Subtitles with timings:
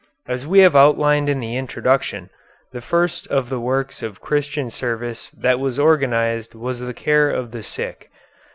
[0.27, 2.31] As we have outlined in the Introduction,
[2.71, 7.51] the first of the works of Christian service that was organized was the care of
[7.51, 8.09] the sick.